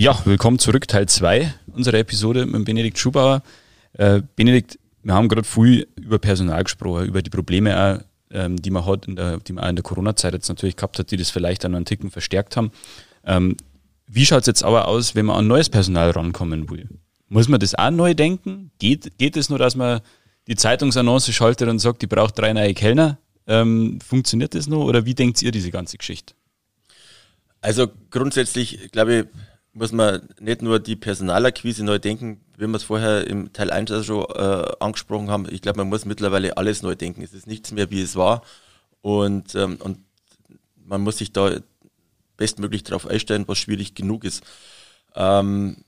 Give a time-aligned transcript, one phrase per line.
[0.00, 3.42] Ja, willkommen zurück, Teil 2 unserer Episode mit Benedikt Schubauer.
[3.94, 8.70] Äh, Benedikt, wir haben gerade viel über Personal gesprochen, über die Probleme, auch, ähm, die
[8.70, 11.16] man hat, in der, die man auch in der Corona-Zeit jetzt natürlich gehabt hat, die
[11.16, 12.70] das vielleicht an einen Ticken verstärkt haben.
[13.24, 13.56] Ähm,
[14.06, 16.88] wie schaut es jetzt aber aus, wenn man an neues Personal rankommen will?
[17.28, 18.70] Muss man das auch neu denken?
[18.78, 20.00] Geht, geht es nur, dass man
[20.46, 23.18] die Zeitungsannonce schaltet und sagt, die braucht drei neue Kellner?
[23.48, 26.34] Ähm, funktioniert das noch oder wie denkt ihr diese ganze Geschichte?
[27.60, 29.24] Also grundsätzlich, glaube ich,
[29.78, 33.90] muss man nicht nur die Personalakquise neu denken, wie wir es vorher im Teil 1
[33.90, 35.46] also schon äh, angesprochen haben.
[35.50, 37.22] Ich glaube, man muss mittlerweile alles neu denken.
[37.22, 38.42] Es ist nichts mehr, wie es war.
[39.00, 39.98] Und, ähm, und
[40.84, 41.60] man muss sich da
[42.36, 44.42] bestmöglich darauf einstellen, was schwierig genug ist.
[45.14, 45.84] Ähm,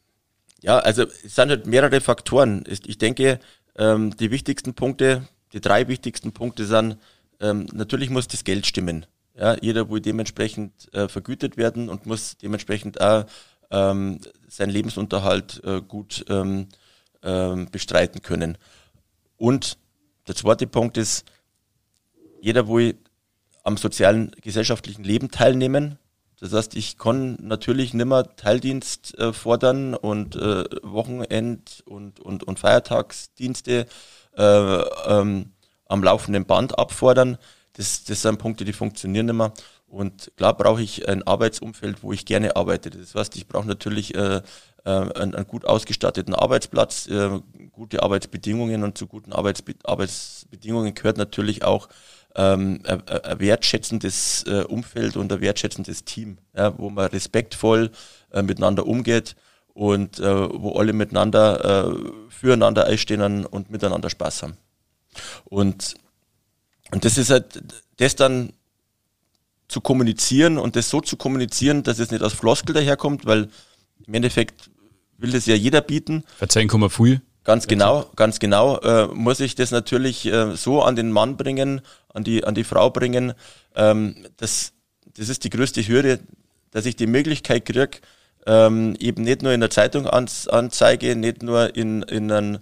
[0.62, 2.64] ja, also es sind halt mehrere Faktoren.
[2.68, 3.40] Ich denke,
[3.76, 6.96] ähm, die wichtigsten Punkte, die drei wichtigsten Punkte sind,
[7.40, 9.06] ähm, natürlich muss das Geld stimmen.
[9.36, 13.24] Ja, jeder will dementsprechend äh, vergütet werden und muss dementsprechend auch
[13.70, 16.68] ähm, seinen Lebensunterhalt äh, gut ähm,
[17.22, 18.58] ähm, bestreiten können.
[19.36, 19.78] Und
[20.26, 21.24] der zweite Punkt ist,
[22.40, 22.96] jeder will
[23.64, 25.98] am sozialen, gesellschaftlichen Leben teilnehmen.
[26.40, 32.58] Das heißt, ich kann natürlich nimmer Teildienst äh, fordern und äh, Wochenend- und, und, und
[32.58, 33.86] Feiertagsdienste
[34.36, 35.52] äh, ähm,
[35.86, 37.36] am laufenden Band abfordern.
[37.74, 39.52] Das, das sind Punkte, die funktionieren immer.
[39.90, 42.90] Und klar brauche ich ein Arbeitsumfeld, wo ich gerne arbeite.
[42.90, 44.40] Das heißt, ich brauche natürlich äh, äh,
[44.84, 47.40] einen, einen, gut ausgestatteten Arbeitsplatz, äh,
[47.72, 51.88] gute Arbeitsbedingungen und zu guten Arbeitsbe Arbeitsbedingungen gehört natürlich auch
[52.36, 57.90] ähm, ein, ein wertschätzendes äh, Umfeld und ein wertschätzendes Team, ja, wo man respektvoll
[58.32, 59.34] äh, miteinander umgeht
[59.74, 61.96] und äh, wo alle miteinander
[62.28, 64.56] füreinander einstehen und miteinander Spaß haben.
[65.44, 65.94] Und,
[66.92, 67.60] und das ist halt
[67.96, 68.52] das dann
[69.70, 73.48] zu kommunizieren und das so zu kommunizieren, dass es nicht aus Floskel daherkommt, weil
[74.06, 74.70] im Endeffekt
[75.16, 76.24] will das ja jeder bieten.
[76.36, 77.22] Verzeihen kann man viel.
[77.44, 78.78] Ganz genau, ganz genau.
[78.80, 81.80] Äh, muss ich das natürlich äh, so an den Mann bringen,
[82.12, 83.32] an die, an die Frau bringen.
[83.74, 84.72] Ähm, das,
[85.16, 86.20] das ist die größte Hürde,
[86.70, 87.98] dass ich die Möglichkeit kriege,
[88.46, 92.58] ähm, eben nicht nur in der Zeitung ans, anzeige, nicht nur in, in, einen,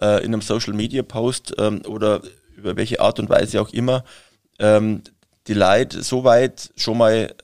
[0.00, 2.22] äh, in einem Social Media Post ähm, oder
[2.56, 4.04] über welche Art und Weise auch immer,
[4.58, 5.02] ähm,
[5.46, 7.34] die Leute so weit schon mal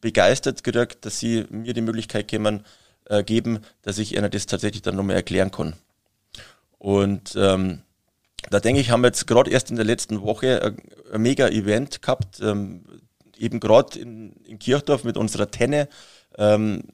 [0.00, 2.64] begeistert gekriegt, dass sie mir die Möglichkeit kämen,
[3.06, 5.74] äh, geben, dass ich ihnen das tatsächlich dann nochmal erklären kann.
[6.78, 7.82] Und ähm,
[8.50, 10.76] da denke ich, haben wir jetzt gerade erst in der letzten Woche ein,
[11.12, 12.84] ein mega Event gehabt, ähm,
[13.38, 15.88] eben gerade in, in Kirchdorf mit unserer Tenne.
[16.38, 16.84] Ähm,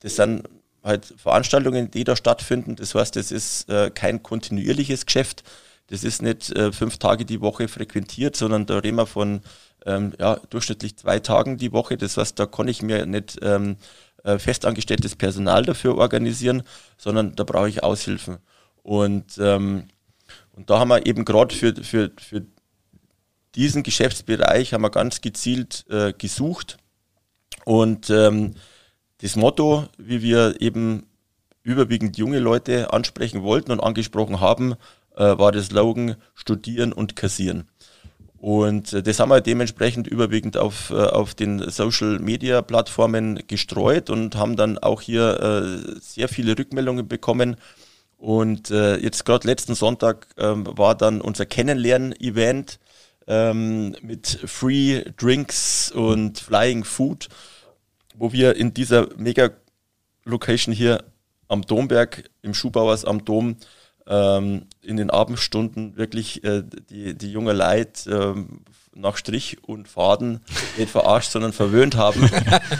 [0.00, 0.44] das sind
[0.82, 2.76] halt Veranstaltungen, die da stattfinden.
[2.76, 5.42] Das heißt, das ist äh, kein kontinuierliches Geschäft.
[5.88, 9.42] Das ist nicht äh, fünf Tage die Woche frequentiert, sondern da reden wir von
[9.84, 11.96] ähm, ja, durchschnittlich zwei Tagen die Woche.
[11.96, 13.76] Das heißt, da kann ich mir nicht ähm,
[14.22, 16.62] äh, festangestelltes Personal dafür organisieren,
[16.96, 18.38] sondern da brauche ich Aushilfen.
[18.82, 19.88] Und, ähm,
[20.52, 22.46] und da haben wir eben gerade für, für, für
[23.54, 26.78] diesen Geschäftsbereich haben wir ganz gezielt äh, gesucht.
[27.64, 28.54] Und ähm,
[29.18, 31.06] das Motto, wie wir eben
[31.62, 34.74] überwiegend junge Leute ansprechen wollten und angesprochen haben,
[35.16, 37.68] äh, war das Slogan Studieren und Kassieren.
[38.44, 44.10] Und äh, das haben wir dementsprechend überwiegend auf, äh, auf den Social Media Plattformen gestreut
[44.10, 47.56] und haben dann auch hier äh, sehr viele Rückmeldungen bekommen.
[48.18, 52.78] Und äh, jetzt gerade letzten Sonntag ähm, war dann unser Kennenlernen-Event
[53.26, 57.28] ähm, mit Free Drinks und Flying Food,
[58.14, 61.02] wo wir in dieser Mega-Location hier
[61.48, 63.56] am Domberg, im Schuhbauers am Dom,
[64.06, 68.60] ähm, in den Abendstunden wirklich äh, die, die junge Leid ähm,
[68.94, 70.40] nach Strich und Faden
[70.78, 72.30] nicht verarscht, sondern verwöhnt haben.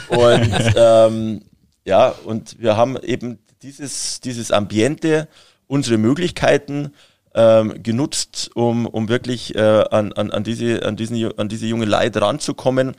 [0.09, 1.43] und ähm,
[1.85, 5.29] ja, und wir haben eben dieses, dieses Ambiente,
[5.67, 6.93] unsere Möglichkeiten
[7.35, 11.85] ähm, genutzt, um, um wirklich äh, an, an, an, diese, an, diesen, an diese junge
[11.85, 12.95] Leid ranzukommen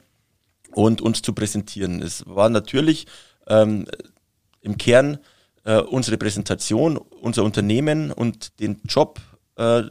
[0.71, 2.01] und uns zu präsentieren.
[2.01, 3.07] Es war natürlich
[3.47, 3.85] ähm,
[4.61, 5.19] im Kern
[5.65, 9.19] äh, unsere Präsentation, unser Unternehmen und den Job,
[9.57, 9.83] äh,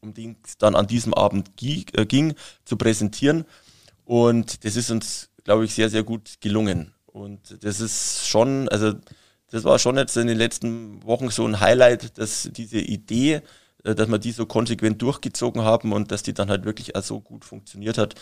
[0.00, 2.34] um den es dann an diesem Abend äh, ging,
[2.64, 3.44] zu präsentieren.
[4.04, 6.94] Und das ist uns, glaube ich, sehr, sehr gut gelungen.
[7.06, 8.94] Und das ist schon, also
[9.50, 13.42] das war schon jetzt in den letzten Wochen so ein Highlight, dass diese Idee,
[13.84, 17.02] äh, dass wir die so konsequent durchgezogen haben und dass die dann halt wirklich auch
[17.02, 18.14] so gut funktioniert hat.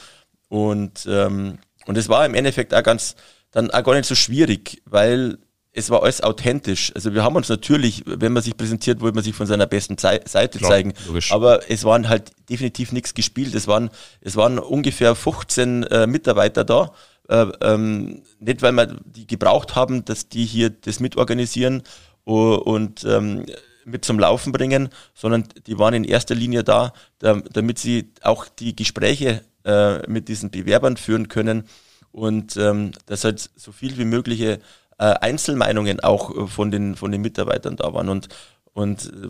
[0.49, 1.59] Und ähm,
[1.89, 3.17] und es war im Endeffekt auch ganz,
[3.51, 5.39] dann auch gar nicht so schwierig, weil
[5.73, 6.93] es war alles authentisch.
[6.94, 9.97] Also wir haben uns natürlich, wenn man sich präsentiert, wollte man sich von seiner besten
[9.99, 10.94] Seite Klar, zeigen.
[11.06, 11.32] Logisch.
[11.32, 13.55] Aber es waren halt definitiv nichts gespielt.
[13.55, 16.93] Es waren, es waren ungefähr 15 äh, Mitarbeiter da,
[17.29, 21.82] äh, ähm, nicht weil wir die gebraucht haben, dass die hier das mitorganisieren
[22.25, 23.47] und ähm,
[23.85, 28.76] mit zum Laufen bringen, sondern die waren in erster Linie da, damit sie auch die
[28.76, 31.65] Gespräche äh, mit diesen Bewerbern führen können
[32.12, 34.61] und ähm, dass halt so viel wie mögliche
[34.99, 38.09] äh, Einzelmeinungen auch von den, von den Mitarbeitern da waren.
[38.09, 38.29] Und,
[38.73, 39.29] und äh,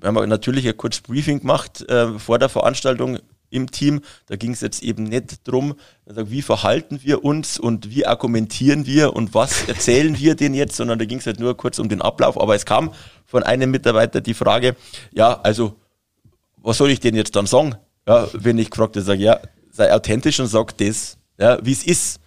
[0.00, 3.18] wir haben natürlich ein kurzes Briefing gemacht äh, vor der Veranstaltung
[3.50, 4.00] im Team.
[4.26, 5.74] Da ging es jetzt eben nicht drum,
[6.06, 10.98] wie verhalten wir uns und wie argumentieren wir und was erzählen wir denn jetzt, sondern
[10.98, 12.40] da ging es halt nur kurz um den Ablauf.
[12.40, 12.92] Aber es kam
[13.26, 14.74] von einem Mitarbeiter die Frage,
[15.12, 15.76] ja, also
[16.56, 17.76] was soll ich denn jetzt dann sagen?
[18.06, 22.20] Ja, wenn ich gefragt sage ja, sei authentisch und sag das, ja, wie es ist.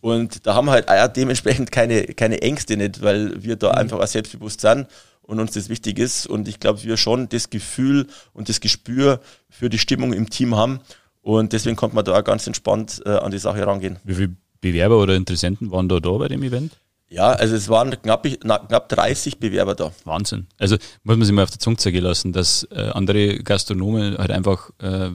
[0.00, 3.78] Und da haben wir halt auch dementsprechend keine, keine Ängste nicht, weil wir da mhm.
[3.78, 4.86] einfach auch selbstbewusst sind
[5.22, 6.26] und uns das wichtig ist.
[6.26, 10.56] Und ich glaube, wir schon das Gefühl und das Gespür für die Stimmung im Team
[10.56, 10.80] haben.
[11.22, 13.98] Und deswegen konnte man da auch ganz entspannt äh, an die Sache rangehen.
[14.04, 16.72] Wie viele Bewerber oder Interessenten waren da da bei dem Event?
[17.08, 19.92] Ja, also es waren knapp, knapp 30 Bewerber da.
[20.04, 20.46] Wahnsinn.
[20.58, 24.30] Also muss man sich mal auf der Zunge zergehen lassen, dass äh, andere Gastronomen halt
[24.30, 25.10] einfach äh,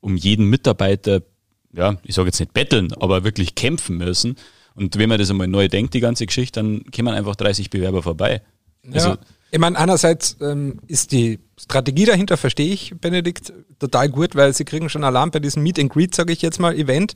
[0.00, 1.22] um jeden Mitarbeiter,
[1.72, 4.36] ja, ich sage jetzt nicht betteln, aber wirklich kämpfen müssen.
[4.74, 8.02] Und wenn man das einmal neu denkt, die ganze Geschichte, dann kommen einfach 30 Bewerber
[8.02, 8.42] vorbei.
[8.92, 9.18] Also, ja.
[9.50, 14.64] Ich meine, einerseits ähm, ist die Strategie dahinter, verstehe ich, Benedikt, total gut, weil sie
[14.64, 17.14] kriegen schon Alarm bei diesem Meet and Greet, sage ich jetzt mal, Event,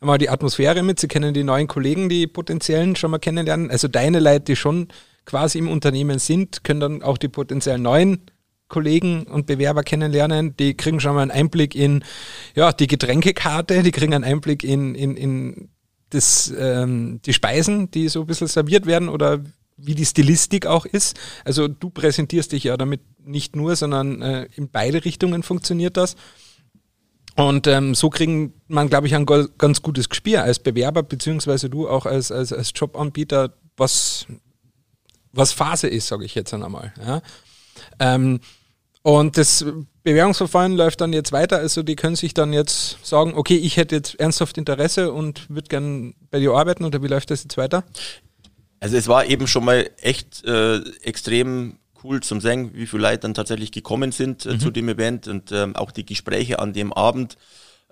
[0.00, 3.70] mal die Atmosphäre mit, sie kennen die neuen Kollegen, die potenziellen schon mal kennenlernen.
[3.70, 4.88] Also deine Leute, die schon
[5.24, 8.22] quasi im Unternehmen sind, können dann auch die potenziellen neuen
[8.68, 10.56] Kollegen und Bewerber kennenlernen.
[10.56, 12.04] Die kriegen schon mal einen Einblick in
[12.54, 15.68] ja, die Getränkekarte, die kriegen einen Einblick in, in, in
[16.10, 19.40] das, ähm, die Speisen, die so ein bisschen serviert werden oder
[19.76, 21.18] wie die Stilistik auch ist.
[21.44, 26.16] Also du präsentierst dich ja damit nicht nur, sondern äh, in beide Richtungen funktioniert das.
[27.36, 31.88] Und ähm, so kriegen man, glaube ich, ein ganz gutes Gespür als Bewerber, beziehungsweise du
[31.88, 34.26] auch als, als, als Jobanbieter, was,
[35.32, 36.92] was Phase ist, sage ich jetzt einmal.
[37.00, 37.22] Ja.
[38.00, 38.40] Ähm,
[39.02, 39.64] und das
[40.02, 41.58] Bewerbungsverfahren läuft dann jetzt weiter.
[41.58, 45.68] Also die können sich dann jetzt sagen, okay, ich hätte jetzt ernsthaft Interesse und würde
[45.68, 47.84] gern bei dir arbeiten oder wie läuft das jetzt weiter?
[48.80, 53.18] Also es war eben schon mal echt äh, extrem cool zum sehen, wie viele Leute
[53.18, 54.60] dann tatsächlich gekommen sind äh, mhm.
[54.60, 57.36] zu dem Event und ähm, auch die Gespräche an dem Abend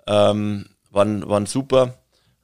[0.07, 1.97] ähm, waren, waren super,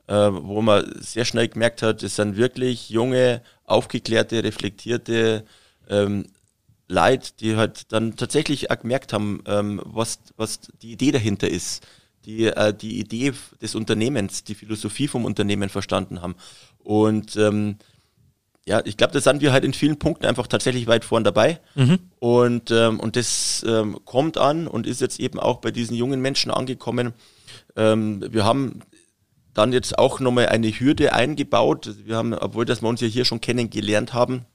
[0.08, 5.46] äh, wo man sehr schnell gemerkt hat, es sind wirklich junge, aufgeklärte, reflektierte
[5.90, 6.26] ähm,
[6.94, 11.86] Leute, die halt dann tatsächlich auch gemerkt haben, ähm, was, was die Idee dahinter ist,
[12.26, 16.36] die äh, die Idee des Unternehmens, die Philosophie vom Unternehmen verstanden haben
[16.80, 17.78] und ähm,
[18.66, 21.60] ja, ich glaube, da sind wir halt in vielen Punkten einfach tatsächlich weit vorn dabei.
[21.76, 22.00] Mhm.
[22.20, 26.22] Und, ähm, und das ähm, kommt an und ist jetzt eben auch bei diesen jungen
[26.22, 27.14] Menschen angekommen.
[27.76, 28.80] Ähm, wir haben
[29.54, 31.94] dann jetzt auch nochmal eine Hürde eingebaut.
[32.06, 34.46] Wir haben, obwohl dass wir uns ja hier schon kennengelernt haben,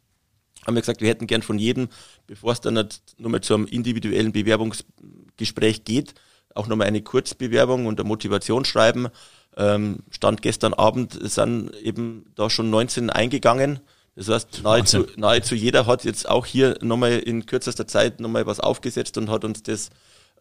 [0.68, 1.88] haben wir gesagt, wir hätten gern von jedem,
[2.26, 6.14] bevor es dann nicht nochmal zum individuellen Bewerbungsgespräch geht,
[6.54, 9.08] auch nochmal eine Kurzbewerbung und ein Motivationsschreiben.
[9.56, 13.80] Ähm, Stand gestern Abend sind eben da schon 19 eingegangen.
[14.14, 18.60] Das heißt, nahezu, nahezu jeder hat jetzt auch hier nochmal in kürzester Zeit nochmal was
[18.60, 19.90] aufgesetzt und hat uns das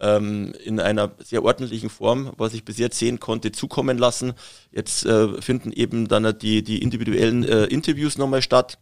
[0.02, 4.34] ähm, in einer sehr ordentlichen Form, was ich bis jetzt sehen konnte, zukommen lassen.
[4.72, 8.78] Jetzt äh, finden eben dann die, die individuellen äh, Interviews nochmal statt.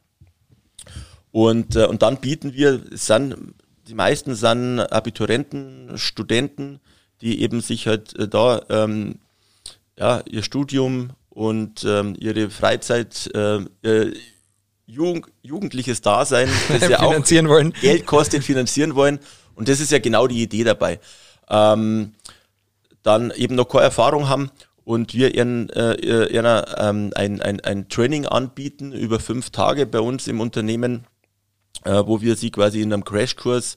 [1.35, 3.35] Und, äh, und dann bieten wir, sind,
[3.89, 6.79] die meisten sind Abiturienten, Studenten,
[7.19, 9.19] die eben sich halt äh, da ähm,
[9.99, 14.13] ja, ihr Studium und ähm, ihre Freizeit äh, äh
[14.87, 17.73] Jugend, jugendliches Dasein, das ja auch wollen.
[17.81, 19.19] Geld kostet, finanzieren wollen.
[19.55, 21.01] Und das ist ja genau die Idee dabei.
[21.49, 22.13] Ähm,
[23.03, 24.51] dann eben noch keine Erfahrung haben
[24.85, 25.95] und wir ihren, äh,
[26.27, 31.05] ihren, ähm, ein, ein, ein Training anbieten über fünf Tage bei uns im Unternehmen,
[31.85, 33.75] äh, wo wir sie quasi in einem Crashkurs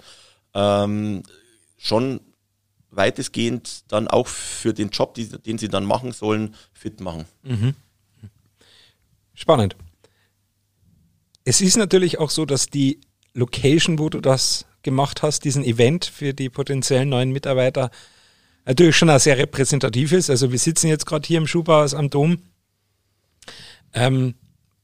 [0.55, 1.23] ähm,
[1.77, 2.21] schon
[2.91, 7.27] weitestgehend dann auch für den Job, die, den sie dann machen sollen, fit machen.
[7.43, 7.75] Mhm.
[9.35, 9.77] Spannend.
[11.45, 13.01] Es ist natürlich auch so, dass die
[13.35, 17.91] Location, wo du das gemacht hast, diesen Event für die potenziellen neuen Mitarbeiter,
[18.65, 20.31] natürlich schon auch sehr repräsentativ ist.
[20.31, 22.43] Also wir sitzen jetzt gerade hier im Schuhbauhaus am Dom.
[23.93, 24.35] Ähm,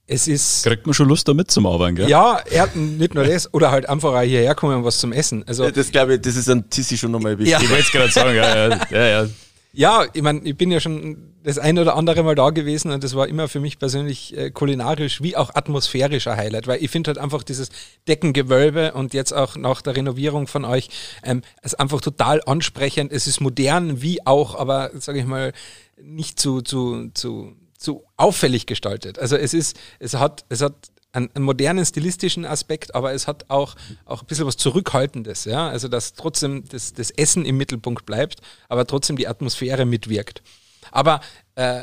[0.06, 0.64] es ist.
[0.64, 2.08] Kriegt man schon Lust, da mitzuarbeiten, gell?
[2.08, 5.44] Ja, er, nicht nur das, oder halt einfach auch hierher kommen und was zum Essen.
[5.46, 7.52] Also, das glaube ich, das ist ein Tissi schon nochmal wichtig.
[7.52, 7.61] Ja.
[7.61, 9.28] Ich wollte es gerade sagen, ja, ja, ja, ja.
[9.76, 13.02] Ja, ich meine, ich bin ja schon das ein oder andere Mal da gewesen und
[13.02, 17.08] das war immer für mich persönlich äh, kulinarisch wie auch atmosphärischer Highlight, weil ich finde
[17.08, 17.70] halt einfach dieses
[18.06, 20.90] Deckengewölbe und jetzt auch nach der Renovierung von euch
[21.25, 23.11] ähm, ist einfach total ansprechend.
[23.11, 25.52] Es ist modern wie auch, aber sage ich mal
[26.00, 29.18] nicht zu, zu, zu zu auffällig gestaltet.
[29.18, 30.74] Also es ist, es hat, es hat
[31.12, 35.68] einen, einen, modernen stilistischen Aspekt, aber es hat auch, auch ein bisschen was Zurückhaltendes, ja.
[35.68, 40.42] Also dass trotzdem das, das Essen im Mittelpunkt bleibt, aber trotzdem die Atmosphäre mitwirkt.
[40.90, 41.20] Aber
[41.54, 41.82] äh,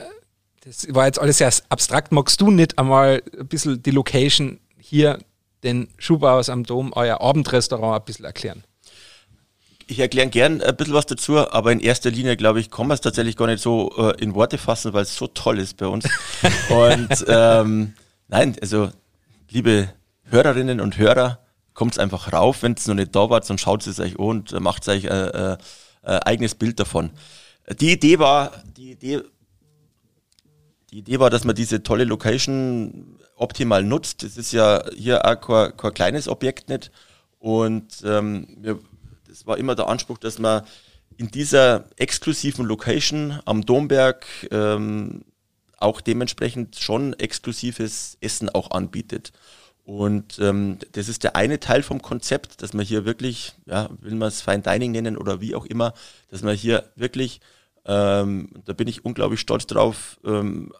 [0.63, 2.11] das war jetzt alles sehr abstrakt.
[2.11, 5.19] Magst du nicht einmal ein bisschen die Location hier,
[5.63, 8.63] den Schuhbauers am Dom, euer Abendrestaurant ein bisschen erklären?
[9.91, 12.95] Ich erkläre gern ein bisschen was dazu, aber in erster Linie, glaube ich, kann man
[12.95, 15.85] es tatsächlich gar nicht so äh, in Worte fassen, weil es so toll ist bei
[15.85, 16.05] uns.
[16.69, 17.93] und ähm,
[18.29, 18.89] nein, also
[19.49, 19.89] liebe
[20.23, 21.39] Hörerinnen und Hörer,
[21.73, 24.25] kommt es einfach rauf, wenn es noch nicht da war, dann schaut es euch an
[24.25, 25.57] und macht euch ein äh,
[26.03, 27.09] äh, eigenes Bild davon.
[27.81, 29.23] Die Idee war, die Idee,
[30.89, 34.23] die Idee war, dass man diese tolle Location optimal nutzt.
[34.23, 36.91] Das ist ja hier auch kein, kein kleines Objekt nicht.
[37.39, 38.79] Und ähm, wir,
[39.31, 40.63] das war immer der Anspruch, dass man
[41.17, 45.23] in dieser exklusiven Location am Domberg ähm,
[45.77, 49.31] auch dementsprechend schon exklusives Essen auch anbietet.
[49.85, 54.15] Und ähm, das ist der eine Teil vom Konzept, dass man hier wirklich, ja, will
[54.15, 55.93] man es Fine Dining nennen oder wie auch immer,
[56.29, 57.39] dass man hier wirklich,
[57.85, 60.73] ähm, da bin ich unglaublich stolz drauf, ähm,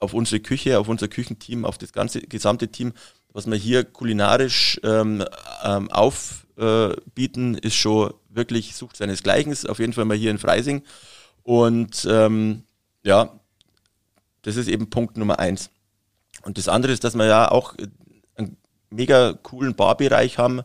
[0.00, 2.92] auf unsere Küche, auf unser Küchenteam, auf das ganze gesamte Team,
[3.32, 5.24] was wir hier kulinarisch ähm,
[5.64, 5.90] ähm,
[6.58, 9.56] aufbieten, ist schon wirklich sucht seinesgleichen.
[9.68, 10.82] Auf jeden Fall mal hier in Freising.
[11.42, 12.64] Und ähm,
[13.04, 13.38] ja,
[14.42, 15.70] das ist eben Punkt Nummer eins.
[16.42, 17.74] Und das andere ist, dass wir ja auch
[18.36, 18.56] einen
[18.90, 20.62] mega coolen Barbereich haben,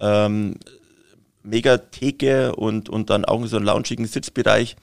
[0.00, 0.56] ähm,
[1.42, 4.76] mega Theke und, und dann auch so einen launchigen Sitzbereich,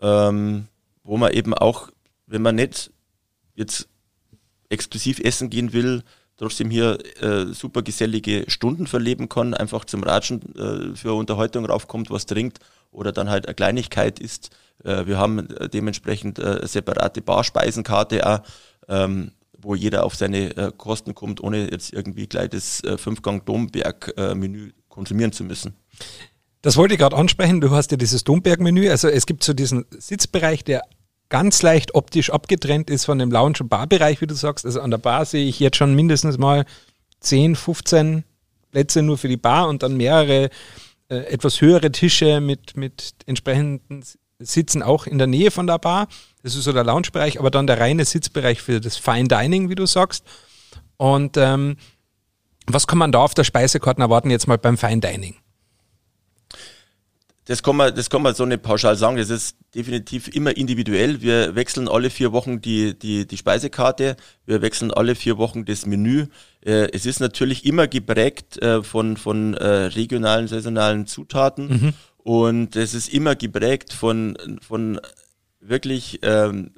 [0.00, 0.68] ähm,
[1.04, 1.90] wo man eben auch,
[2.26, 2.90] wenn man nicht
[3.54, 3.88] jetzt
[4.68, 6.02] exklusiv essen gehen will,
[6.36, 12.10] trotzdem hier äh, super gesellige Stunden verleben kann, einfach zum Ratschen äh, für Unterhaltung raufkommt,
[12.10, 12.58] was trinkt
[12.90, 14.50] oder dann halt eine Kleinigkeit ist.
[14.84, 18.40] Äh, wir haben äh, dementsprechend äh, separate Barspeisenkarte auch,
[18.88, 24.72] ähm, wo jeder auf seine äh, Kosten kommt, ohne jetzt irgendwie gleich das äh, Fünfgang-Domberg-Menü
[24.88, 25.74] konsumieren zu müssen.
[26.62, 27.60] Das wollte ich gerade ansprechen.
[27.60, 28.90] Du hast ja dieses Domberg-Menü.
[28.90, 30.82] Also es gibt so diesen Sitzbereich, der
[31.28, 34.64] ganz leicht optisch abgetrennt ist von dem Lounge- und Barbereich, wie du sagst.
[34.64, 36.64] Also an der Bar sehe ich jetzt schon mindestens mal
[37.20, 38.24] 10, 15
[38.70, 40.50] Plätze nur für die Bar und dann mehrere
[41.08, 44.02] äh, etwas höhere Tische mit, mit entsprechenden
[44.38, 46.08] Sitzen auch in der Nähe von der Bar.
[46.42, 49.74] Das ist so der Lounge-Bereich, aber dann der reine Sitzbereich für das Fine Dining, wie
[49.74, 50.24] du sagst.
[50.96, 51.76] Und ähm,
[52.66, 55.36] was kann man da auf der Speisekarte erwarten jetzt mal beim Fine Dining?
[57.46, 59.16] Das kann, man, das kann man so nicht pauschal sagen.
[59.16, 61.22] Das ist definitiv immer individuell.
[61.22, 64.16] Wir wechseln alle vier Wochen die, die, die Speisekarte.
[64.46, 66.26] Wir wechseln alle vier Wochen das Menü.
[66.64, 71.68] Äh, es ist natürlich immer geprägt äh, von, von äh, regionalen, saisonalen Zutaten.
[71.68, 71.92] Mhm.
[72.18, 75.00] Und es ist immer geprägt von, von
[75.60, 76.72] wirklich ähm,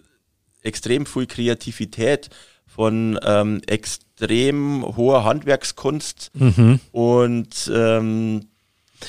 [0.60, 2.28] extrem viel Kreativität,
[2.66, 6.30] von ähm, extrem hoher Handwerkskunst.
[6.34, 6.80] Mhm.
[6.92, 8.48] Und ähm,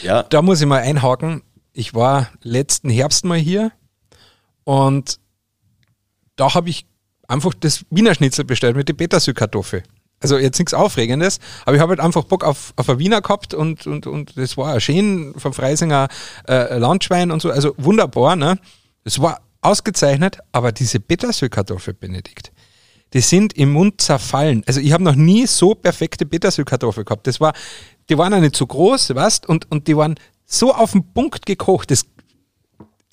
[0.03, 0.23] ja.
[0.23, 1.41] Da muss ich mal einhaken
[1.79, 3.71] ich war letzten Herbst mal hier
[4.65, 5.17] und
[6.35, 6.85] da habe ich
[7.27, 9.83] einfach das Wiener Schnitzel bestellt mit den Petersilkartoffel.
[10.19, 13.53] Also jetzt nichts Aufregendes, aber ich habe halt einfach Bock auf, auf ein Wiener gehabt
[13.53, 16.09] und, und, und das war schön vom Freisinger
[16.49, 18.59] äh, Landschwein und so, also wunderbar, ne?
[19.05, 22.51] Das war ausgezeichnet, aber diese Petersilkartoffel, Benedikt,
[23.13, 24.63] die sind im Mund zerfallen.
[24.67, 27.25] Also ich habe noch nie so perfekte Petersilkartoffel gehabt.
[27.25, 27.53] Das war,
[28.09, 30.15] die waren ja nicht so groß, weißt, und, und die waren
[30.49, 31.91] so auf den Punkt gekocht.
[31.91, 32.05] Das,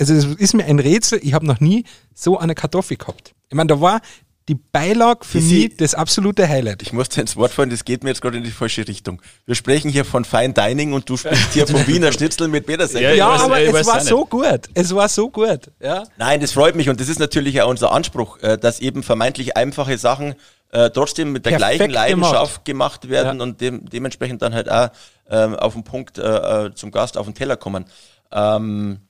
[0.00, 1.20] also das ist mir ein Rätsel.
[1.22, 3.34] Ich habe noch nie so eine Kartoffel gehabt.
[3.48, 4.00] Ich meine, da war
[4.48, 6.80] die Beilage für Sie, mich das absolute Highlight.
[6.82, 9.20] Ich muss dir ins Wort fallen, das geht mir jetzt gerade in die falsche Richtung.
[9.44, 13.00] Wir sprechen hier von Fine Dining und du sprichst hier vom Wiener Schnitzel mit Petersen.
[13.00, 14.60] Ja, ja weiß, aber es war so gut.
[14.74, 15.72] Es war so gut.
[15.80, 16.04] Ja.
[16.16, 19.56] Nein, das freut mich und das ist natürlich auch unser Anspruch, äh, dass eben vermeintlich
[19.56, 20.36] einfache Sachen
[20.70, 23.42] äh, trotzdem mit der Perfekt gleichen Leidenschaft gemacht, gemacht werden ja.
[23.42, 24.90] und dem, dementsprechend dann halt auch
[25.28, 27.84] ähm, auf den Punkt äh, äh, zum Gast auf den Teller kommen.
[28.32, 29.00] Ähm,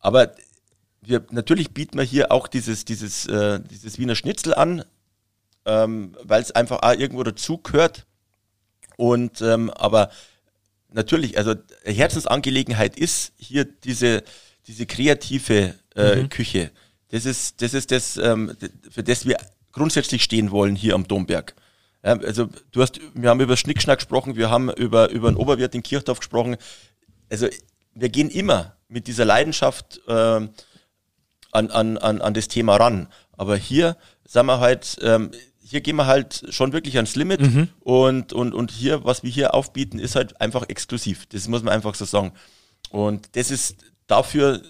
[0.00, 0.32] aber
[1.00, 4.84] wir, natürlich bieten wir hier auch dieses, dieses, äh, dieses Wiener Schnitzel an,
[5.64, 8.06] ähm, weil es einfach auch irgendwo dazu gehört.
[8.96, 10.10] Und ähm, aber
[10.90, 14.22] natürlich, also Herzensangelegenheit ist hier diese,
[14.66, 16.28] diese kreative äh, mhm.
[16.28, 16.70] Küche.
[17.10, 18.54] Das ist, das ist das, ähm,
[18.90, 19.38] für das wir
[19.78, 21.54] grundsätzlich stehen wollen hier am Domberg.
[22.04, 25.74] Ja, also du hast, wir haben über Schnickschnack gesprochen, wir haben über, über einen Oberwirt
[25.74, 26.56] in Kirchdorf gesprochen.
[27.30, 27.48] Also
[27.94, 30.50] wir gehen immer mit dieser Leidenschaft äh, an,
[31.52, 33.08] an, an, an das Thema ran.
[33.32, 35.30] Aber hier sagen wir halt, ähm,
[35.60, 37.68] hier gehen wir halt schon wirklich ans Limit mhm.
[37.80, 41.26] und, und, und hier, was wir hier aufbieten, ist halt einfach exklusiv.
[41.26, 42.32] Das muss man einfach so sagen.
[42.90, 44.62] Und das ist, dafür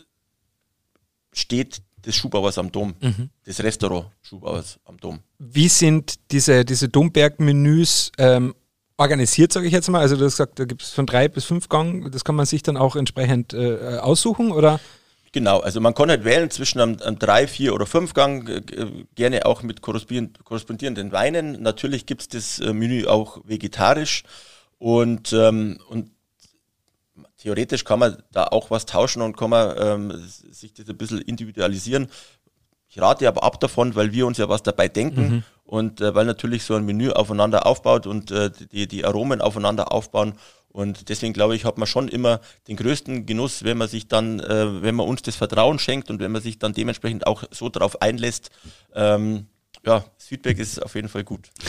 [1.32, 3.28] steht des Schuhbauers am Dom, mhm.
[3.46, 5.20] des Restaurant Schuhbauers am Dom.
[5.38, 8.54] Wie sind diese, diese Domberg-Menüs ähm,
[8.96, 10.00] organisiert, sage ich jetzt mal?
[10.00, 12.46] Also du hast gesagt, da gibt es von drei bis fünf Gang, das kann man
[12.46, 14.80] sich dann auch entsprechend äh, aussuchen, oder?
[15.32, 18.62] Genau, also man kann halt wählen zwischen einem, einem drei, vier oder fünf Gang, äh,
[19.14, 21.60] gerne auch mit korrespondierenden Weinen.
[21.62, 24.22] Natürlich gibt es das äh, Menü auch vegetarisch
[24.78, 26.10] und, ähm, und
[27.38, 31.20] theoretisch kann man da auch was tauschen und kann man ähm, sich das ein bisschen
[31.20, 32.08] individualisieren.
[32.88, 35.42] Ich rate aber ab davon, weil wir uns ja was dabei denken mhm.
[35.64, 39.92] und äh, weil natürlich so ein Menü aufeinander aufbaut und äh, die, die Aromen aufeinander
[39.92, 40.34] aufbauen.
[40.70, 44.40] Und deswegen glaube ich, hat man schon immer den größten Genuss, wenn man sich dann,
[44.40, 47.68] äh, wenn man uns das Vertrauen schenkt und wenn man sich dann dementsprechend auch so
[47.68, 48.50] darauf einlässt.
[48.94, 49.46] Ähm,
[49.84, 51.50] ja, das Feedback ist auf jeden Fall gut.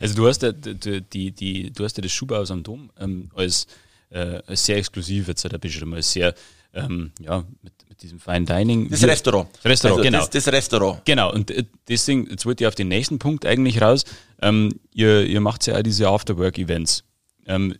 [0.00, 3.68] Also du hast ja die, die, du hast ja das Schuhbauhaus am Dom ähm, als,
[4.14, 6.34] äh, sehr exklusiv jetzt da beschrieben, als sehr
[6.72, 8.88] ähm, ja, mit, mit diesem Fine Dining.
[8.90, 9.48] Das Restaurant.
[9.54, 10.18] Das Restaurant, also genau.
[10.18, 11.04] Das, das, Restaurant.
[11.04, 14.04] Genau, und äh, deswegen, jetzt wollte ich auf den nächsten Punkt eigentlich raus.
[14.40, 17.04] Ähm, ihr, ihr macht ja auch diese Afterwork-Events.
[17.46, 17.76] Ähm,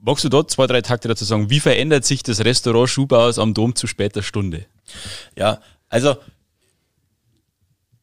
[0.00, 1.50] magst du dort zwei, drei Takte dazu sagen?
[1.50, 4.66] Wie verändert sich das Restaurant Schuhbauers am Dom zu später Stunde?
[5.36, 6.16] Ja, also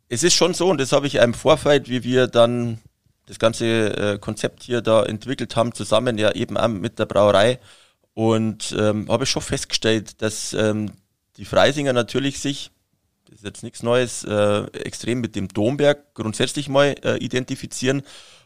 [0.10, 2.80] es ist schon so, und das habe ich im Vorfeld, wie wir dann
[3.26, 3.66] das ganze
[4.16, 7.60] äh, Konzept hier da entwickelt haben, zusammen ja eben auch mit der Brauerei.
[8.14, 10.92] Und ähm, habe schon festgestellt, dass ähm,
[11.38, 12.70] die Freisinger natürlich sich,
[13.26, 18.04] das ist jetzt nichts Neues, äh, extrem mit dem Domberg grundsätzlich mal äh, identifizieren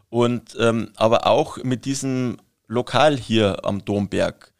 [0.10, 4.54] und ähm, aber auch mit diesem Lokal hier am Domberg.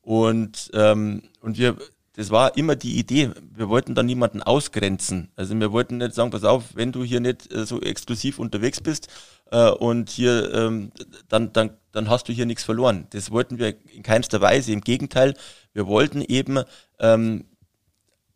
[0.00, 1.76] Und, ähm, und wir,
[2.22, 3.30] das war immer die Idee.
[3.52, 5.32] Wir wollten da niemanden ausgrenzen.
[5.34, 8.80] Also wir wollten nicht sagen, pass auf, wenn du hier nicht äh, so exklusiv unterwegs
[8.80, 9.08] bist
[9.50, 10.92] äh, und hier, ähm,
[11.28, 13.08] dann, dann, dann hast du hier nichts verloren.
[13.10, 14.70] Das wollten wir in keinster Weise.
[14.70, 15.34] Im Gegenteil,
[15.72, 16.62] wir wollten eben
[17.00, 17.44] ähm,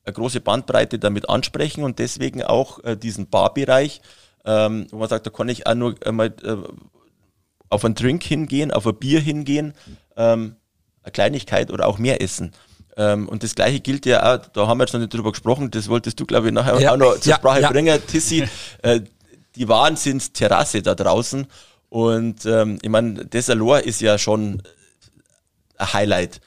[0.05, 4.01] eine große Bandbreite damit ansprechen und deswegen auch äh, diesen Barbereich,
[4.45, 6.57] ähm, wo man sagt, da kann ich auch nur einmal äh,
[7.69, 9.75] auf einen Drink hingehen, auf ein Bier hingehen,
[10.17, 10.57] ähm,
[11.05, 12.51] eine Kleinigkeit oder auch mehr essen.
[12.97, 15.71] Ähm, und das gleiche gilt ja auch, da haben wir jetzt noch nicht drüber gesprochen,
[15.71, 17.71] das wolltest du, glaube ich, nachher ja, auch noch zur ja, Sprache ja.
[17.71, 18.49] bringen, Tissi.
[18.83, 19.01] Äh,
[19.57, 21.47] die Wahnsinns-Terrasse da draußen.
[21.89, 24.63] Und ähm, ich meine, das Alor ist ja schon
[25.79, 26.41] ein Highlight.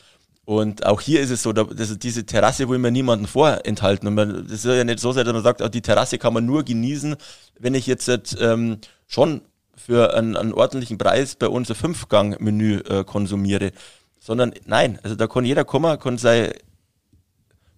[0.46, 4.08] Und auch hier ist es so, dass diese Terrasse will man niemanden vorenthalten.
[4.08, 6.34] Und man, das soll ja nicht so sein, dass man sagt, oh, die Terrasse kann
[6.34, 7.16] man nur genießen,
[7.60, 8.10] wenn ich jetzt
[8.40, 9.42] ähm, schon
[9.76, 13.72] für einen, einen ordentlichen Preis bei uns ein Fünfgang-Menü äh, konsumiere.
[14.20, 16.52] Sondern nein, also da kann jeder kommen, kann sein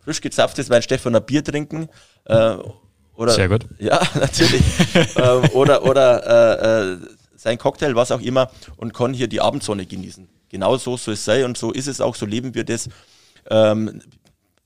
[0.03, 1.87] frisch gezapftes Weinstefan Bier trinken.
[2.25, 2.55] Äh,
[3.15, 3.65] oder, Sehr gut.
[3.77, 4.63] Ja, natürlich.
[5.15, 6.97] ähm, oder oder äh, äh,
[7.35, 10.27] sein Cocktail, was auch immer, und kann hier die Abendsonne genießen.
[10.49, 12.89] Genau so soll es sein und so ist es auch, so leben wir das.
[13.49, 14.01] Ähm,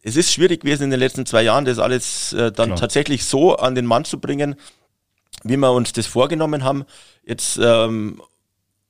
[0.02, 2.80] es ist schwierig gewesen in den letzten zwei Jahren, das alles äh, dann Klar.
[2.80, 4.56] tatsächlich so an den Mann zu bringen,
[5.44, 6.86] wie wir uns das vorgenommen haben.
[7.26, 8.22] Jetzt ähm,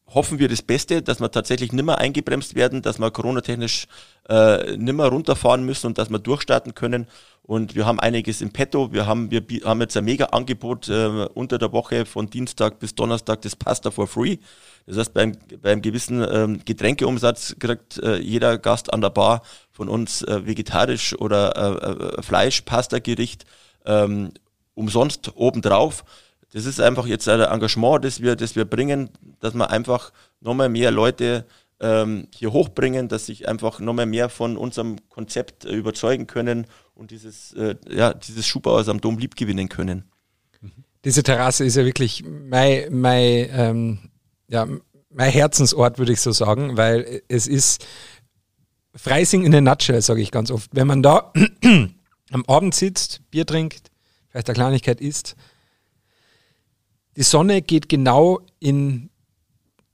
[0.07, 3.87] hoffen wir das Beste, dass wir tatsächlich nimmer eingebremst werden, dass wir coronatechnisch
[4.29, 7.07] äh, nimmer runterfahren müssen und dass wir durchstarten können.
[7.41, 8.91] Und wir haben einiges im Petto.
[8.91, 12.95] Wir haben, wir haben jetzt ein mega Angebot äh, unter der Woche von Dienstag bis
[12.95, 14.37] Donnerstag das Pasta for free.
[14.87, 19.41] Das heißt, beim, beim gewissen ähm, Getränkeumsatz kriegt äh, jeder Gast an der Bar
[19.71, 23.45] von uns äh, vegetarisch oder äh, äh, Fleisch-Pasta-Gericht
[23.85, 24.31] ähm,
[24.73, 26.03] umsonst obendrauf
[26.53, 30.69] das ist einfach jetzt ein Engagement, das wir, das wir bringen, dass wir einfach nochmal
[30.69, 31.45] mehr Leute
[31.79, 37.11] ähm, hier hochbringen, dass sich einfach nochmal mehr von unserem Konzept äh, überzeugen können und
[37.11, 40.05] dieses, äh, ja, dieses Schuhbauers am Dom lieb gewinnen können.
[41.03, 43.99] Diese Terrasse ist ja wirklich mein, mein, ähm,
[44.47, 44.67] ja,
[45.09, 47.85] mein Herzensort, würde ich so sagen, weil es ist
[48.95, 50.69] Freising in a nutshell, sage ich ganz oft.
[50.73, 51.33] Wenn man da
[52.31, 53.91] am Abend sitzt, Bier trinkt,
[54.29, 55.35] vielleicht eine Kleinigkeit isst,
[57.17, 59.09] die Sonne geht genau in,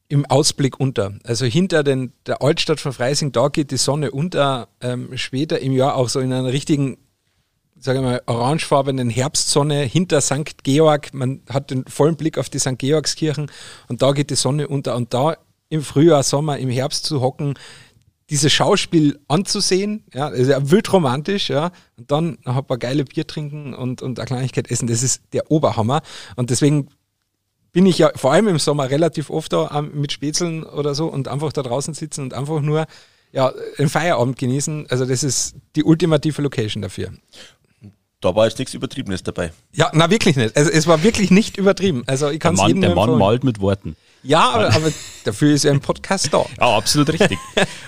[0.08, 1.14] im Ausblick unter.
[1.24, 4.70] Also hinter den, der Altstadt von Freising, da geht die Sonne unter.
[4.82, 6.98] Ähm, später im Jahr auch so in einer richtigen,
[7.78, 10.64] sage ich mal, orangefarbenen Herbstsonne hinter St.
[10.64, 11.14] Georg.
[11.14, 12.78] Man hat den vollen Blick auf die St.
[12.78, 13.52] Georgskirchen
[13.88, 14.96] und da geht die Sonne unter.
[14.96, 15.38] Und da
[15.70, 17.54] im Frühjahr, Sommer, im Herbst zu hocken,
[18.32, 23.04] dieses Schauspiel anzusehen, ja, ist ja wild romantisch, ja, und dann noch ein paar geile
[23.04, 26.02] Bier trinken und, und eine Kleinigkeit essen, das ist der Oberhammer.
[26.38, 26.88] Und deswegen
[27.74, 31.28] bin ich ja vor allem im Sommer relativ oft da mit Spätzeln oder so und
[31.28, 32.86] einfach da draußen sitzen und einfach nur
[33.32, 34.88] ja, einen Feierabend genießen.
[34.90, 37.12] Also das ist die ultimative Location dafür.
[38.20, 39.52] Da war jetzt nichts Übertriebenes dabei.
[39.74, 40.56] Ja, na wirklich nicht.
[40.56, 42.04] Also es war wirklich nicht übertrieben.
[42.06, 43.96] Also ich kann es jedem Der Mann malt mit Worten.
[44.24, 44.92] Ja, aber, aber
[45.24, 46.46] dafür ist ja ein Podcast da.
[46.60, 47.40] Ja, absolut richtig.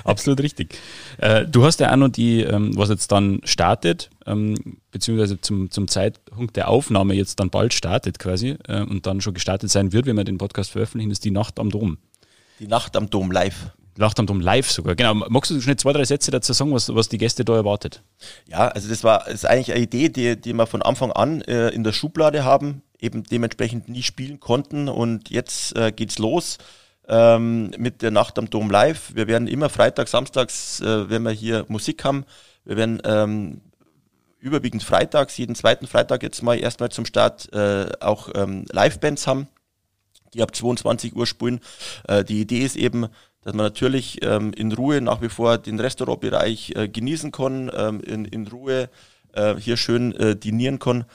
[0.03, 0.77] absolut richtig.
[1.17, 5.69] Äh, du hast ja auch noch die, ähm, was jetzt dann startet, ähm, beziehungsweise zum,
[5.69, 9.93] zum Zeitpunkt der Aufnahme jetzt dann bald startet quasi äh, und dann schon gestartet sein
[9.93, 11.97] wird, wenn wir den Podcast veröffentlichen, ist die Nacht am Dom.
[12.59, 13.71] Die Nacht am Dom live.
[13.97, 14.95] Nacht am Dom live sogar.
[14.95, 15.13] Genau.
[15.13, 18.01] Magst du schnell zwei, drei Sätze dazu sagen, was, was die Gäste da erwartet?
[18.47, 21.41] Ja, also das war das ist eigentlich eine Idee, die, die wir von Anfang an
[21.41, 26.57] äh, in der Schublade haben, eben dementsprechend nie spielen konnten und jetzt äh, geht's los
[27.07, 29.13] ähm, mit der Nacht am Dom live.
[29.13, 32.25] Wir werden immer Freitag, Samstags, äh, wenn wir hier Musik haben,
[32.63, 33.61] wir werden ähm,
[34.39, 39.47] überwiegend freitags, jeden zweiten Freitag jetzt mal erstmal zum Start äh, auch ähm, Live-Bands haben,
[40.33, 41.59] die ab 22 Uhr spielen.
[42.07, 43.07] Äh, die Idee ist eben,
[43.43, 47.99] dass man natürlich ähm, in Ruhe nach wie vor den Restaurantbereich äh, genießen kann, ähm,
[47.99, 48.89] in, in Ruhe
[49.33, 51.05] äh, hier schön äh, dinieren kann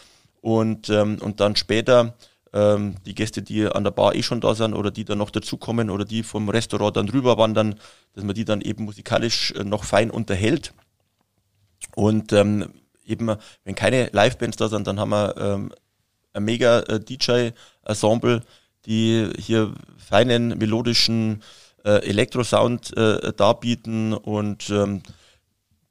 [0.40, 2.14] und, ähm, und dann später
[2.52, 5.30] ähm, die Gäste, die an der Bar eh schon da sind oder die dann noch
[5.30, 7.78] dazukommen oder die vom Restaurant dann rüber wandern,
[8.14, 10.72] dass man die dann eben musikalisch äh, noch fein unterhält.
[11.94, 12.70] Und ähm,
[13.04, 15.72] eben, wenn keine Livebands da sind, dann haben wir ähm,
[16.32, 18.42] ein mega äh, DJ-Ensemble,
[18.86, 21.42] die hier feinen melodischen
[21.84, 25.02] äh, Elektrosound äh, darbieten und ähm,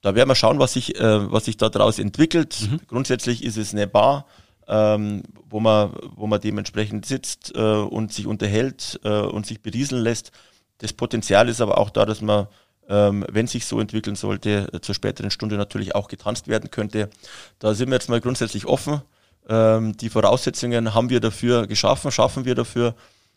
[0.00, 2.68] da werden wir schauen, was sich, äh, was sich daraus entwickelt.
[2.70, 2.80] Mhm.
[2.86, 4.26] Grundsätzlich ist es eine Bar,
[4.68, 10.02] ähm, wo, man, wo man dementsprechend sitzt äh, und sich unterhält äh, und sich berieseln
[10.02, 10.30] lässt.
[10.78, 12.46] Das Potenzial ist aber auch da, dass man,
[12.88, 17.10] ähm, wenn sich so entwickeln sollte, äh, zur späteren Stunde natürlich auch getanzt werden könnte.
[17.58, 19.02] Da sind wir jetzt mal grundsätzlich offen.
[19.48, 22.94] Ähm, die Voraussetzungen haben wir dafür geschaffen, schaffen wir dafür.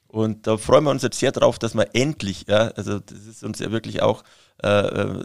[0.08, 3.44] Und da freuen wir uns jetzt sehr drauf, dass wir endlich, ja, also das ist
[3.46, 4.24] uns ja wirklich auch
[4.62, 5.24] äh, äh,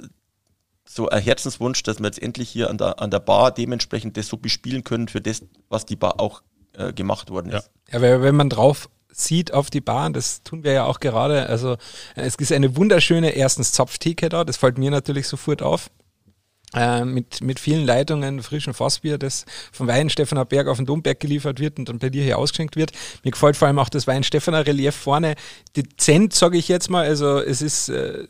[0.89, 4.29] so ein Herzenswunsch, dass wir jetzt endlich hier an der, an der Bar dementsprechend das
[4.29, 6.43] so bespielen können für das, was die Bar auch
[6.75, 7.71] äh, gemacht worden ist.
[7.91, 11.49] Ja, weil wenn man drauf sieht auf die Bar, das tun wir ja auch gerade,
[11.49, 11.77] also
[12.15, 15.91] es ist eine wunderschöne erstens Zapftheke da, das fällt mir natürlich sofort auf.
[16.75, 21.61] Äh, mit, mit vielen Leitungen, frischem Fassbier, das vom Weinstephaner Berg auf den Domberg geliefert
[21.61, 22.91] wird und dann bei dir hier ausgeschenkt wird.
[23.23, 25.37] Mir gefällt vor allem auch das Weinstephaner Relief vorne
[25.77, 27.07] dezent, sage ich jetzt mal.
[27.07, 28.27] Also es ist äh,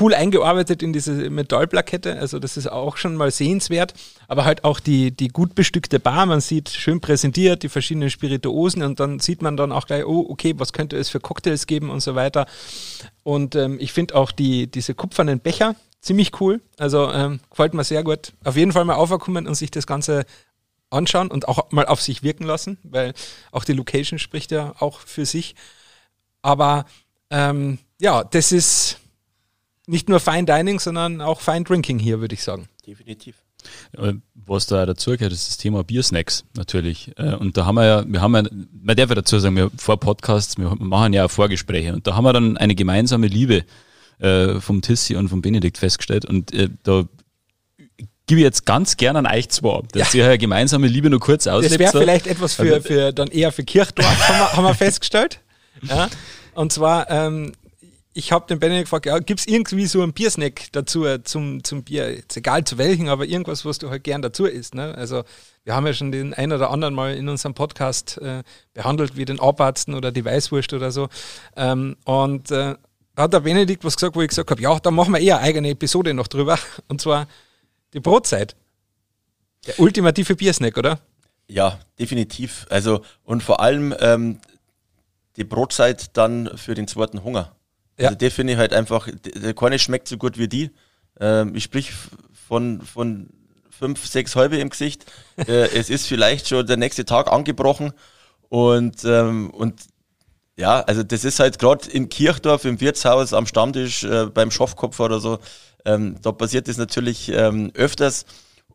[0.00, 3.94] cool eingearbeitet in diese Metallplakette, also das ist auch schon mal sehenswert,
[4.28, 8.82] aber halt auch die, die gut bestückte Bar, man sieht schön präsentiert die verschiedenen Spirituosen
[8.82, 11.90] und dann sieht man dann auch gleich, oh, okay, was könnte es für Cocktails geben
[11.90, 12.46] und so weiter.
[13.22, 17.84] Und ähm, ich finde auch die, diese kupfernen Becher ziemlich cool, also ähm, gefällt mir
[17.84, 18.32] sehr gut.
[18.44, 20.24] Auf jeden Fall mal aufkommen und sich das Ganze
[20.90, 23.12] anschauen und auch mal auf sich wirken lassen, weil
[23.50, 25.56] auch die Location spricht ja auch für sich.
[26.42, 26.86] Aber
[27.30, 29.00] ähm, ja, das ist
[29.86, 32.68] nicht nur Fine Dining, sondern auch Fine Drinking hier, würde ich sagen.
[32.86, 33.36] Definitiv.
[34.34, 37.12] Was da dazu gehört, ist das Thema Biersnacks natürlich.
[37.16, 38.42] Äh, und da haben wir ja, wir haben ja,
[38.82, 42.14] man darf ja dazu sagen, wir vor Podcasts, wir machen ja auch Vorgespräche und da
[42.14, 43.64] haben wir dann eine gemeinsame Liebe
[44.18, 47.04] äh, vom Tissi und vom Benedikt festgestellt und äh, da
[48.26, 50.20] gebe ich jetzt ganz gerne an euch zwei ab, dass ja.
[50.20, 51.74] ihr eine gemeinsame Liebe nur kurz auslebt.
[51.74, 54.74] Das wäre vielleicht etwas für, also für dann eher für Kirchdorf, haben, wir, haben wir
[54.74, 55.40] festgestellt.
[55.82, 56.08] Ja.
[56.54, 57.52] Und zwar ähm,
[58.16, 61.62] ich habe den Benedikt gefragt, ja, gibt es irgendwie so einen Biersnack dazu äh, zum,
[61.62, 62.14] zum Bier?
[62.14, 64.74] Jetzt egal zu welchen, aber irgendwas, was du halt gern dazu isst.
[64.74, 64.94] Ne?
[64.94, 65.22] Also
[65.64, 69.26] wir haben ja schon den einen oder anderen mal in unserem Podcast äh, behandelt, wie
[69.26, 71.10] den Abatzen oder die Weißwurst oder so.
[71.56, 72.76] Ähm, und äh,
[73.16, 75.40] da hat der Benedikt was gesagt, wo ich gesagt habe, ja, da machen wir eher
[75.40, 76.58] eigene Episode noch drüber.
[76.88, 77.26] Und zwar
[77.92, 78.56] die Brotzeit.
[79.66, 81.00] Der ultimative Biersnack, oder?
[81.48, 82.66] Ja, definitiv.
[82.70, 84.38] Also und vor allem ähm,
[85.36, 87.55] die Brotzeit dann für den zweiten Hunger.
[87.98, 88.08] Ja.
[88.08, 90.70] Also der finde ich halt einfach, der keine schmeckt so gut wie die.
[91.18, 91.92] Ähm, ich sprich
[92.46, 93.28] von, von
[93.70, 95.06] fünf, sechs halbe im Gesicht.
[95.36, 97.92] äh, es ist vielleicht schon der nächste Tag angebrochen
[98.48, 99.82] und, ähm, und
[100.56, 104.98] ja, also das ist halt gerade in Kirchdorf im Wirtshaus am Stammtisch äh, beim Schafkopf
[105.00, 105.38] oder so,
[105.84, 108.24] ähm, da passiert das natürlich ähm, öfters.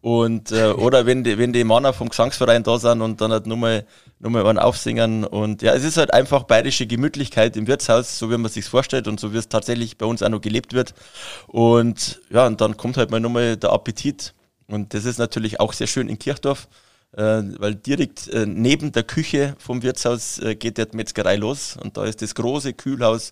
[0.01, 3.45] Und äh, oder wenn die, wenn die Männer vom Gesangsverein da sind und dann halt
[3.45, 3.85] nur mal,
[4.19, 5.23] nur mal einen aufsingen.
[5.23, 9.07] Und ja, es ist halt einfach bayerische Gemütlichkeit im Wirtshaus, so wie man sich vorstellt
[9.07, 10.95] und so wie es tatsächlich bei uns auch noch gelebt wird.
[11.47, 14.33] Und ja, und dann kommt halt mal nochmal der Appetit.
[14.67, 16.67] Und das ist natürlich auch sehr schön in Kirchdorf,
[17.15, 21.77] äh, weil direkt äh, neben der Küche vom Wirtshaus äh, geht der Metzgerei los.
[21.79, 23.31] Und da ist das große Kühlhaus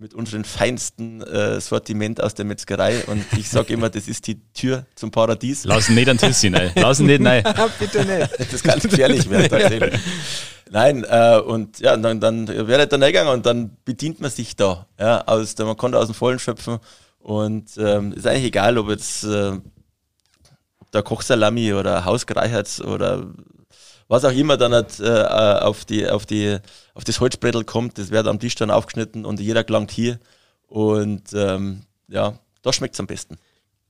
[0.00, 3.04] mit unserem feinsten äh, Sortiment aus der Metzgerei.
[3.04, 5.64] Und ich sage immer, das ist die Tür zum Paradies.
[5.64, 6.72] Lassen nicht an Tisch hinein.
[6.74, 7.44] Lassen nicht nein.
[7.78, 8.52] Bitte nicht.
[8.52, 10.00] Das kann gefährlich werden tatsächlich.
[10.70, 14.86] Nein, äh, und ja, dann, dann wäre dann eingegangen und dann bedient man sich da.
[14.98, 16.78] Ja, aus, man konnte aus dem Vollen schöpfen.
[17.18, 19.52] Und ähm, ist eigentlich egal, ob jetzt äh,
[20.78, 23.26] ob der Kochsalami oder Hausgereicherts oder
[24.10, 26.58] was auch immer dann halt, äh, auf, die, auf, die,
[26.94, 30.18] auf das Holzbrettel kommt, das wird am Tisch dann aufgeschnitten und jeder gelangt hier.
[30.66, 33.36] Und ähm, ja, da schmeckt es am besten.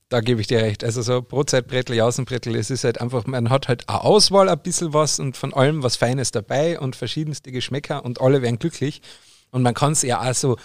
[0.09, 0.83] Da gebe ich dir recht.
[0.83, 4.93] Also so Brotzeitbrettel, Jausenbrettel, es ist halt einfach, man hat halt eine Auswahl, ein bisschen
[4.93, 9.01] was und von allem was Feines dabei und verschiedenste Geschmäcker und alle werden glücklich.
[9.49, 10.55] Und man kann es ja auch so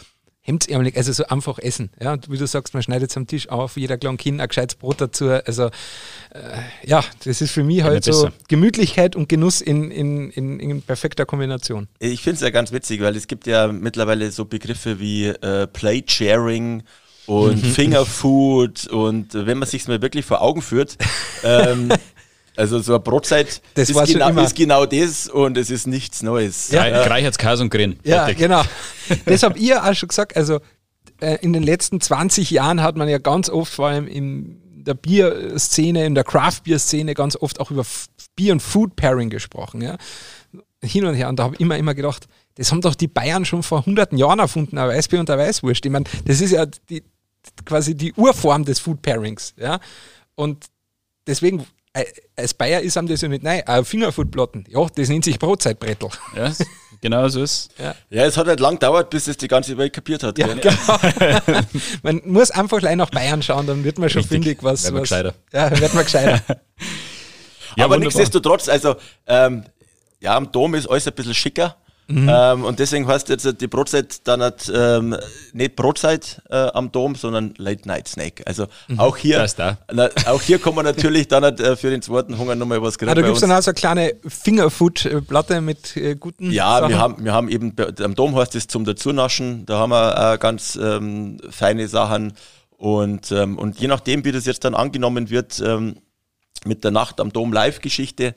[0.46, 1.90] hemdsärmelig, also so einfach essen.
[2.00, 4.48] Ja, und wie du sagst, man schneidet es am Tisch auf, jeder kleine Kind ein
[4.48, 5.28] gescheites Brot dazu.
[5.28, 5.70] Also äh,
[6.84, 11.26] ja, das ist für mich halt so Gemütlichkeit und Genuss in, in, in, in perfekter
[11.26, 11.88] Kombination.
[11.98, 15.66] Ich finde es ja ganz witzig, weil es gibt ja mittlerweile so Begriffe wie äh,
[15.66, 16.84] Plate Sharing
[17.26, 17.68] und mhm.
[17.70, 20.96] Fingerfood und wenn man sich mal wirklich vor Augen führt,
[21.42, 21.88] ähm,
[22.56, 26.70] also so eine Brotzeit das ist, genau, ist genau das und es ist nichts Neues.
[26.70, 26.86] Ja.
[26.86, 27.04] ja.
[27.04, 27.98] Greichert's Käse und Grin.
[28.02, 28.62] Ja, genau.
[29.24, 30.36] das habe ich auch schon gesagt.
[30.36, 30.60] Also
[31.20, 34.94] äh, in den letzten 20 Jahren hat man ja ganz oft, vor allem in der
[34.94, 37.84] Bierszene, in der Craft-Bier-Szene, ganz oft auch über
[38.36, 39.82] Bier- und Food-Pairing gesprochen.
[39.82, 39.96] Ja?
[40.82, 41.28] Hin und her.
[41.28, 44.16] Und da habe ich immer, immer gedacht, das haben doch die Bayern schon vor hunderten
[44.16, 45.84] Jahren erfunden, ein Weißbier und ein Weißwurst.
[45.84, 47.02] Ich meine, das ist ja die,
[47.64, 49.54] quasi die Urform des Food Pairings.
[49.58, 49.80] Ja?
[50.34, 50.66] Und
[51.26, 51.66] deswegen,
[52.36, 54.66] als Bayer ist einem das ja nicht nein, ein Fingerfoodplatten.
[54.68, 56.10] Ja, das nennt sich Brotzeitbrettel.
[56.36, 56.52] Ja,
[57.00, 57.94] genau so ist ja.
[58.10, 60.38] ja, es hat halt lang gedauert, bis es die ganze Welt kapiert hat.
[60.38, 60.72] Ja, genau.
[62.02, 64.84] man muss einfach gleich nach Bayern schauen, dann wird man schon findig, was.
[64.84, 65.34] Wird man was, gescheiter.
[65.52, 66.42] Ja, wird man gescheiter.
[67.76, 69.64] ja, aber nichtsdestotrotz, also ähm,
[70.20, 71.76] ja, am Dom ist alles ein bisschen schicker.
[72.08, 72.30] Mhm.
[72.32, 75.16] Ähm, und deswegen heißt jetzt die Brotzeit dann nicht, ähm,
[75.52, 78.42] nicht Brotzeit äh, am Dom, sondern Late Night Snack.
[78.46, 79.00] Also mhm.
[79.00, 79.44] auch hier,
[79.92, 82.96] na, auch hier kann man natürlich dann nicht, äh, für den zweiten Hunger nochmal was
[82.96, 83.10] kriegen.
[83.10, 86.52] Ah, du gibst dann auch so eine kleine Fingerfood-Platte mit äh, guten.
[86.52, 86.90] Ja, Sachen.
[86.90, 89.66] wir haben, wir haben eben am Dom heißt es zum Dazunaschen.
[89.66, 92.34] Da haben wir äh, ganz ähm, feine Sachen.
[92.76, 95.96] Und, ähm, und je nachdem, wie das jetzt dann angenommen wird, ähm,
[96.64, 98.34] mit der Nacht am Dom Live-Geschichte,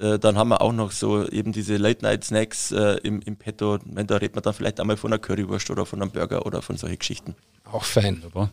[0.00, 3.78] äh, dann haben wir auch noch so eben diese Late-Night-Snacks äh, im, im Petto.
[3.84, 6.62] Wenn, da redet man dann vielleicht einmal von einer Currywurst oder von einem Burger oder
[6.62, 7.34] von solchen Geschichten.
[7.70, 8.16] Auch fein.
[8.16, 8.50] Wunderbar.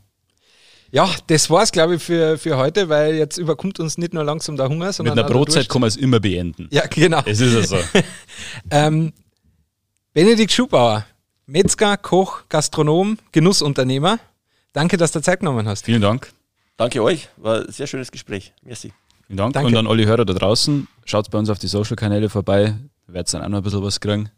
[0.92, 4.56] Ja, das war's, glaube ich, für, für heute, weil jetzt überkommt uns nicht nur langsam
[4.56, 5.16] der Hunger, sondern.
[5.16, 6.68] Mit einer Brotzeit kann man es immer beenden.
[6.72, 7.22] Ja, genau.
[7.26, 7.78] Es ist ja so.
[8.72, 9.12] ähm,
[10.14, 11.06] Benedikt Schubauer,
[11.46, 14.20] Metzger, Koch, Gastronom, Genussunternehmer.
[14.74, 15.86] Danke, dass du Zeit genommen hast.
[15.86, 16.32] Vielen Dank.
[16.78, 17.30] Danke euch.
[17.38, 18.54] War ein sehr schönes Gespräch.
[18.64, 18.94] Merci.
[19.28, 19.54] Vielen Dank.
[19.54, 19.68] Danke.
[19.68, 22.76] Und an alle Hörer da draußen, schaut bei uns auf die Social-Kanäle vorbei.
[23.08, 24.30] Da werdet dann auch noch ein bisschen was kriegen.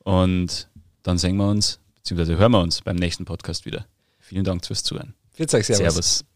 [0.00, 0.68] Und
[1.02, 3.86] dann sehen wir uns, beziehungsweise hören wir uns beim nächsten Podcast wieder.
[4.20, 5.14] Vielen Dank fürs Zuhören.
[5.76, 5.94] Servus.
[5.94, 6.31] Servus.